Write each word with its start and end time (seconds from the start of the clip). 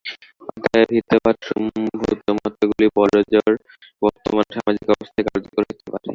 অতএব 0.55 0.89
হিতবাদ-সম্ভূত 0.95 2.01
মতগুলি 2.37 2.87
বড়জোর 2.97 3.51
বর্তমান 4.01 4.45
সামাজিক 4.55 4.85
অবস্থায় 4.91 5.25
কার্যকর 5.27 5.61
হইতে 5.61 5.85
পারে। 5.85 6.07